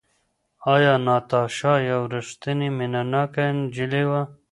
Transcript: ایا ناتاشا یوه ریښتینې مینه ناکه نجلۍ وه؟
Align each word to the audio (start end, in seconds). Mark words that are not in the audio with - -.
ایا 0.73 0.93
ناتاشا 1.05 1.73
یوه 1.89 2.05
ریښتینې 2.13 2.69
مینه 2.77 3.01
ناکه 3.11 3.45
نجلۍ 3.57 4.03
وه؟ 4.09 4.21